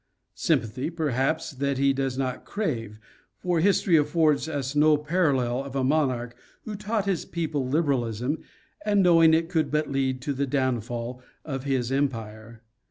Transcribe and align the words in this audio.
Sympathy, 0.33 0.89
per 0.89 1.09
haps, 1.09 1.51
that 1.51 1.77
he 1.77 1.93
does 1.93 2.17
not 2.17 2.43
crave, 2.43 2.99
for 3.37 3.59
history 3.59 3.97
affords 3.97 4.49
us 4.49 4.75
no 4.75 4.97
parallel 4.97 5.63
of 5.63 5.75
a 5.75 5.83
monarch 5.83 6.35
who 6.63 6.73
taught 6.75 7.05
his 7.05 7.23
people 7.23 7.67
liberalism, 7.69 8.39
and 8.83 9.03
knowing 9.03 9.35
it 9.35 9.47
could 9.47 9.69
but 9.69 9.91
lead 9.91 10.19
to 10.23 10.33
the 10.33 10.47
downfall 10.47 11.21
of 11.45 11.65
his 11.65 11.91
empire. 11.91 12.63